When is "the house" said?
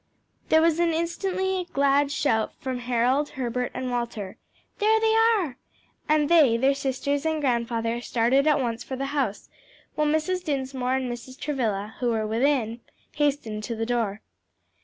8.95-9.47